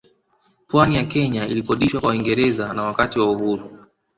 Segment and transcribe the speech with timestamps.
[0.67, 3.85] Pwani ya Kenya ilikodishwa kwa Waingereza na Wakati wa uhuru